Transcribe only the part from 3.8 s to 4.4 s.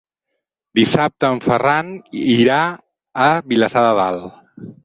de Dalt.